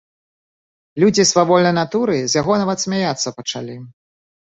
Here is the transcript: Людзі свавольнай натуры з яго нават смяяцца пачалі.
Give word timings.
Людзі 1.01 1.25
свавольнай 1.31 1.75
натуры 1.81 2.15
з 2.33 2.39
яго 2.41 2.57
нават 2.61 2.81
смяяцца 2.87 3.35
пачалі. 3.43 3.77